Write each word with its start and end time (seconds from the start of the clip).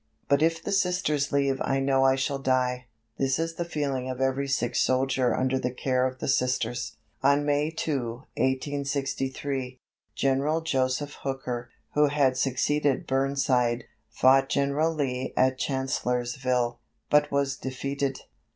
But 0.27 0.41
if 0.41 0.63
the 0.63 0.71
Sisters 0.71 1.31
leave 1.31 1.61
I 1.63 1.79
know 1.79 2.03
I 2.03 2.15
shall 2.15 2.39
die. 2.39 2.87
This 3.19 3.37
is 3.37 3.53
the 3.53 3.63
feeling 3.63 4.09
of 4.09 4.19
every 4.19 4.47
sick 4.47 4.75
soldier 4.75 5.35
under 5.35 5.59
the 5.59 5.69
care 5.69 6.07
of 6.07 6.17
the 6.17 6.27
Sisters." 6.27 6.97
On 7.21 7.45
May 7.45 7.69
2, 7.69 8.13
1863, 8.35 9.77
General 10.15 10.61
Joseph 10.61 11.19
Hooker, 11.21 11.69
who 11.93 12.07
had 12.07 12.35
succeeded 12.35 13.05
Burnside, 13.05 13.83
fought 14.09 14.49
General 14.49 14.91
Lee 14.91 15.35
at 15.37 15.59
Chancellorsville, 15.59 16.79
but 17.11 17.31
was 17.31 17.55
defeated. 17.55 18.21